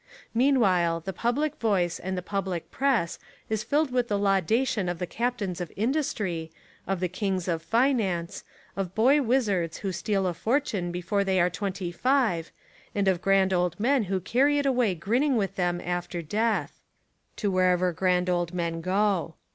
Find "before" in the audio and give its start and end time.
10.91-11.23